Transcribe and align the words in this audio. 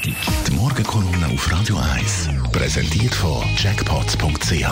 Zeitung. 0.00 0.14
Die 0.46 0.52
Morgenkolumne 0.54 1.26
auf 1.32 1.52
Radio 1.52 1.76
1. 1.76 2.30
Präsentiert 2.52 3.14
von 3.14 3.42
Jackpots.ch. 3.56 4.66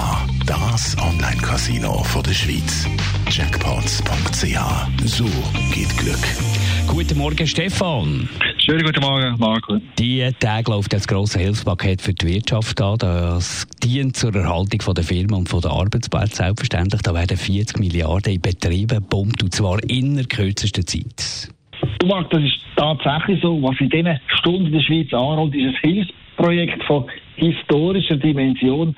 Das 0.46 0.96
Online-Casino 0.98 2.04
der 2.24 2.32
Schweiz. 2.32 2.86
Jackpots.ch. 3.30 5.04
So 5.04 5.24
geht 5.72 5.96
Glück. 5.98 6.18
Guten 6.86 7.18
Morgen, 7.18 7.46
Stefan. 7.46 8.28
Schönen 8.58 8.84
guten 8.84 9.00
Morgen, 9.00 9.38
Marco. 9.38 9.78
Die 9.98 10.30
Tage 10.40 10.70
läuft 10.70 10.92
das 10.92 11.06
grosse 11.06 11.38
Hilfspaket 11.38 12.00
für 12.00 12.14
die 12.14 12.26
Wirtschaft 12.26 12.80
an. 12.80 12.98
Das 12.98 13.66
dient 13.82 14.16
zur 14.16 14.34
Erhaltung 14.34 14.94
der 14.94 15.04
Firmen 15.04 15.34
und 15.34 15.64
der 15.64 15.70
Arbeitsplätze 15.70 16.36
selbstverständlich. 16.36 17.02
Da 17.02 17.14
werden 17.14 17.36
40 17.36 17.78
Milliarden 17.78 18.34
in 18.34 18.40
Betriebe 18.40 18.96
gepumpt, 18.96 19.42
und 19.42 19.54
zwar 19.54 19.82
in 19.84 20.16
der 20.16 20.26
kürzesten 20.26 20.86
Zeit. 20.86 21.50
Du 21.98 22.06
Marc, 22.06 22.30
das 22.30 22.44
ist 22.44 22.60
tatsächlich 22.76 23.40
so. 23.42 23.60
Was 23.60 23.80
in 23.80 23.90
diesen 23.90 24.20
Stunden 24.38 24.66
in 24.66 24.72
der 24.72 24.80
Schweiz 24.82 25.12
anrollt, 25.12 25.54
ist 25.54 25.66
ein 25.82 25.90
Hilfsprojekt 25.90 26.84
von 26.84 27.06
historischer 27.34 28.16
Dimension. 28.16 28.96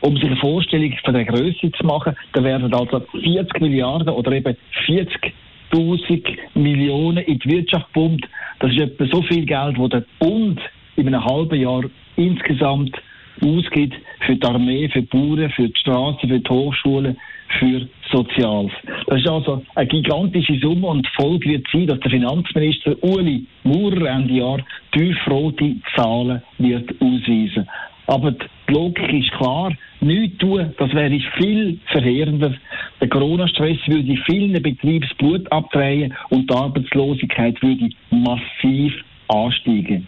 Um 0.00 0.14
sich 0.14 0.26
eine 0.26 0.36
Vorstellung 0.36 0.94
von 1.04 1.14
der 1.14 1.24
Größe 1.24 1.72
zu 1.72 1.84
machen, 1.84 2.14
da 2.32 2.44
werden 2.44 2.72
also 2.72 3.04
40 3.10 3.60
Milliarden 3.60 4.10
oder 4.10 4.30
eben 4.30 4.56
40 4.86 5.34
1000 5.72 6.54
Millionen 6.54 7.18
in 7.24 7.38
die 7.40 7.50
Wirtschaft 7.50 7.92
pumpt. 7.92 8.26
Das 8.60 8.70
ist 8.70 8.80
etwa 8.80 9.06
so 9.06 9.22
viel 9.22 9.44
Geld, 9.44 9.76
das 9.76 9.90
der 9.90 10.04
Bund 10.20 10.60
in 10.96 11.08
einem 11.08 11.24
halben 11.24 11.60
Jahr 11.60 11.82
insgesamt 12.16 12.96
ausgibt 13.42 13.94
für 14.20 14.36
die 14.36 14.46
Armee, 14.46 14.88
für 14.88 15.02
die 15.02 15.06
Bauern, 15.06 15.50
für 15.50 15.68
die 15.68 15.78
Straßen, 15.80 16.28
für 16.28 16.38
die 16.38 16.48
Hochschulen, 16.48 17.16
für 17.58 17.88
Soziales. 18.10 18.72
Das 19.06 19.20
ist 19.20 19.28
also 19.28 19.62
eine 19.74 19.86
gigantische 19.86 20.58
Summe 20.60 20.86
und 20.86 21.06
die 21.06 21.22
Folge 21.22 21.50
wird 21.50 21.66
sein, 21.72 21.86
dass 21.86 22.00
der 22.00 22.10
Finanzminister 22.10 22.96
Uli 23.02 23.46
Maurer 23.64 24.06
Ende 24.06 24.34
Jahr 24.34 24.58
tiefrote 24.92 25.76
Zahlen 25.94 26.42
wird 26.58 26.90
ausweisen. 27.00 27.68
Aber 28.06 28.32
die 28.32 28.72
Logik 28.72 29.12
ist 29.12 29.30
klar, 29.32 29.70
nichts 30.00 30.38
tun, 30.38 30.72
das 30.78 30.94
wäre 30.94 31.20
viel 31.36 31.78
verheerender. 31.92 32.54
Der 33.00 33.08
Corona-Stress 33.08 33.78
würde 33.86 34.16
vielen 34.24 34.62
Betrieben 34.62 35.06
das 35.06 35.16
Blut 35.18 35.52
abdrehen 35.52 36.14
und 36.30 36.50
die 36.50 36.54
Arbeitslosigkeit 36.54 37.60
würde 37.62 37.90
massiv 38.10 38.94
ansteigen. 39.28 40.06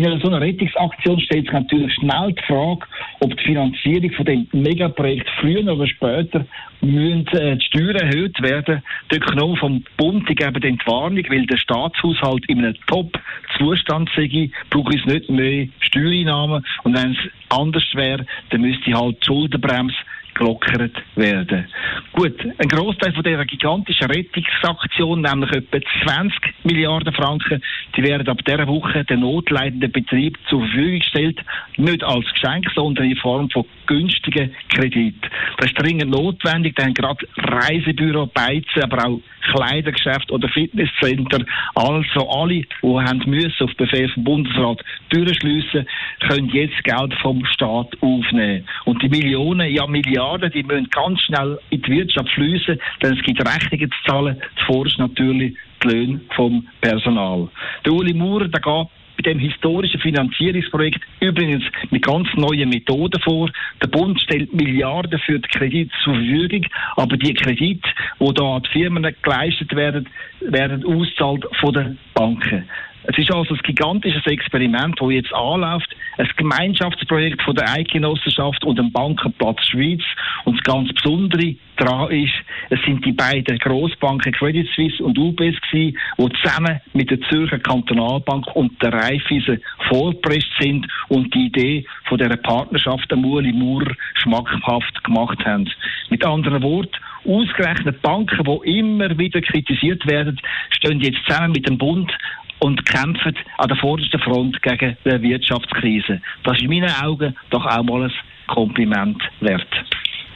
In 0.00 0.06
einer 0.06 0.18
so 0.18 0.28
einer 0.28 0.40
Rettungsaktion 0.40 1.20
stellt 1.20 1.44
sich 1.44 1.52
natürlich 1.52 1.92
schnell 1.92 2.32
die 2.32 2.42
Frage, 2.46 2.86
ob 3.18 3.36
die 3.36 3.44
Finanzierung 3.44 4.10
von 4.12 4.24
dem 4.24 4.48
Megaprojekt 4.50 5.28
früher 5.38 5.70
oder 5.70 5.86
später 5.86 6.46
müssen, 6.80 7.26
äh, 7.36 7.58
die 7.58 7.64
Steuern 7.66 7.96
erhöht 7.96 8.40
werden. 8.40 8.82
Die 9.12 9.16
Ökonomen 9.16 9.58
vom 9.58 9.84
Bund 9.98 10.26
die 10.26 10.34
geben 10.34 10.58
dann 10.58 10.78
die 10.78 10.86
Warnung, 10.86 11.24
weil 11.28 11.44
der 11.44 11.58
Staatshaushalt 11.58 12.48
in 12.48 12.60
einem 12.60 12.76
Top-Zustand 12.86 14.08
sei, 14.16 14.50
braucht 14.70 14.94
es 14.94 15.04
nicht 15.04 15.28
mehr 15.28 15.68
Steuereinnahmen. 15.80 16.64
Und 16.84 16.96
wenn 16.96 17.10
es 17.10 17.18
anders 17.50 17.84
wäre, 17.92 18.24
dann 18.48 18.62
müsste 18.62 18.94
halt 18.94 19.18
die 19.20 19.26
Schuldenbremse 19.26 19.96
gelockert 20.40 20.96
werden. 21.16 21.66
Gut, 22.12 22.34
ein 22.40 22.68
Großteil 22.68 23.12
von 23.12 23.22
dieser 23.22 23.44
gigantischen 23.44 24.10
Rettungsaktion, 24.10 25.20
nämlich 25.20 25.52
etwa 25.52 25.78
20 26.04 26.40
Milliarden 26.64 27.12
Franken, 27.12 27.62
die 27.96 28.02
werden 28.02 28.28
ab 28.28 28.44
dieser 28.44 28.66
Woche 28.66 29.04
den 29.04 29.20
notleidenden 29.20 29.92
Betrieb 29.92 30.38
zur 30.48 30.60
Verfügung 30.60 30.98
gestellt, 30.98 31.40
nicht 31.76 32.02
als 32.02 32.24
Geschenk, 32.32 32.66
sondern 32.74 33.10
in 33.10 33.16
Form 33.16 33.50
von 33.50 33.64
günstigen 33.86 34.54
Kredit. 34.70 35.16
Das 35.58 35.66
ist 35.66 35.80
dringend 35.80 36.10
notwendig, 36.10 36.74
denn 36.76 36.94
gerade 36.94 37.26
Reisebüro, 37.36 38.26
Beizen, 38.26 38.82
aber 38.82 39.06
auch 39.06 39.20
Kleidergeschäft 39.52 40.30
oder 40.30 40.48
Fitnesscenter, 40.48 41.44
also 41.74 42.28
alle, 42.30 42.62
die 42.62 42.66
haben 42.82 43.22
müssen 43.26 43.64
auf 43.64 43.74
Befehl 43.76 44.08
vom 44.10 44.24
Bundesrat 44.24 44.82
durchschliessen, 45.10 45.86
können 46.28 46.48
jetzt 46.50 46.82
Geld 46.84 47.14
vom 47.20 47.44
Staat 47.46 47.96
aufnehmen. 48.00 48.66
Und 48.84 49.02
die 49.02 49.08
Millionen, 49.08 49.72
ja 49.72 49.86
Milliarden, 49.86 50.29
die 50.38 50.62
müssen 50.62 50.88
ganz 50.90 51.20
schnell 51.22 51.58
in 51.70 51.82
die 51.82 51.92
Wirtschaft 51.92 52.28
fließen, 52.30 52.78
denn 53.02 53.12
es 53.16 53.22
gibt 53.24 53.40
Rechnungen 53.46 53.90
zu 53.90 54.10
zahlen, 54.10 54.42
zuvor 54.58 54.86
ist 54.86 54.98
natürlich 54.98 55.56
die 55.82 55.88
Löhne 55.88 56.20
vom 56.34 56.66
Personal. 56.80 57.48
Der 57.84 57.92
Uli 57.92 58.14
Maurer, 58.14 58.48
der 58.48 58.60
geht 58.60 58.88
bei 59.16 59.32
dem 59.32 59.38
historischen 59.38 60.00
Finanzierungsprojekt 60.00 61.00
übrigens 61.20 61.64
mit 61.90 62.04
ganz 62.04 62.26
neuen 62.36 62.68
Methoden 62.70 63.20
vor. 63.20 63.50
Der 63.82 63.88
Bund 63.88 64.18
stellt 64.20 64.52
Milliarden 64.54 65.18
für 65.20 65.38
die 65.38 65.48
Kredite 65.48 65.90
zur 66.02 66.14
Verfügung, 66.14 66.66
aber 66.96 67.16
die 67.16 67.34
Kredite, 67.34 67.88
die 68.20 68.34
da 68.34 68.56
an 68.56 68.62
die 68.62 68.70
Firmen 68.70 69.14
geleistet 69.22 69.74
werden, 69.74 70.08
werden 70.40 70.84
ausgezahlt 70.84 71.46
von 71.60 71.72
den 71.72 71.98
Banken. 72.14 72.68
Es 73.04 73.16
ist 73.16 73.32
also 73.32 73.54
ein 73.54 73.60
gigantisches 73.62 74.26
Experiment, 74.26 75.00
das 75.00 75.10
jetzt 75.10 75.32
anläuft. 75.32 75.88
Ein 76.18 76.28
Gemeinschaftsprojekt 76.36 77.40
von 77.42 77.54
der 77.54 77.68
Eidgenossenschaft 77.70 78.62
und 78.64 78.78
dem 78.78 78.92
Bankenplatz 78.92 79.64
Schweiz. 79.66 80.02
Und 80.44 80.58
das 80.58 80.64
ganz 80.64 80.92
Besondere 80.92 81.56
daran 81.76 82.10
ist, 82.10 82.34
es 82.68 82.78
sind 82.84 83.04
die 83.04 83.12
beiden 83.12 83.58
Grossbanken 83.58 84.32
Credit 84.32 84.68
Suisse 84.74 85.02
und 85.02 85.18
UBS 85.18 85.58
gewesen, 85.62 85.96
die 86.18 86.28
zusammen 86.42 86.80
mit 86.92 87.10
der 87.10 87.20
Zürcher 87.22 87.58
Kantonalbank 87.58 88.54
und 88.54 88.80
der 88.82 88.92
Raiffeisen 88.92 89.62
vorgepresst 89.88 90.50
sind 90.60 90.86
und 91.08 91.34
die 91.34 91.46
Idee 91.46 91.86
von 92.04 92.18
dieser 92.18 92.36
Partnerschaft 92.36 93.10
der 93.10 93.16
Muli 93.16 93.52
Maurer 93.52 93.94
schmackhaft 94.22 95.02
gemacht 95.04 95.42
haben. 95.46 95.70
Mit 96.10 96.24
anderen 96.24 96.62
Worten, 96.62 96.99
ausgerechnet 97.24 98.00
Banken, 98.02 98.44
die 98.44 98.78
immer 98.78 99.16
wieder 99.18 99.40
kritisiert 99.40 100.06
werden, 100.06 100.40
stehen 100.70 101.00
jetzt 101.00 101.18
zusammen 101.26 101.52
mit 101.52 101.68
dem 101.68 101.78
Bund 101.78 102.10
und 102.60 102.84
kämpfen 102.86 103.34
an 103.58 103.68
der 103.68 103.76
vordersten 103.78 104.20
Front 104.20 104.60
gegen 104.62 104.96
die 105.04 105.22
Wirtschaftskrise. 105.22 106.20
Das 106.44 106.56
ist 106.56 106.62
in 106.62 106.70
meinen 106.70 106.94
Augen 107.02 107.34
doch 107.50 107.64
auch 107.64 107.82
mal 107.82 108.04
ein 108.04 108.12
Kompliment 108.46 109.22
wert. 109.40 109.68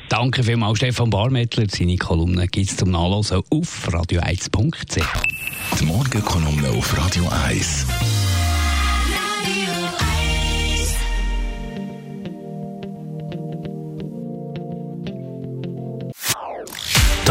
Danke 0.09 0.43
vielmals, 0.43 0.79
Stefan 0.79 1.11
Barmettler. 1.11 1.65
Seine 1.69 1.97
Kolumne 1.97 2.47
gibt 2.47 2.67
es 2.67 2.77
zum 2.77 2.91
Nachlesen 2.91 3.43
auf 3.51 3.89
radio1.ch. 3.89 5.81
Die 5.81 5.85
Morgenkolumne 5.85 6.69
auf 6.69 6.97
Radio 6.97 7.29
1. 7.49 8.14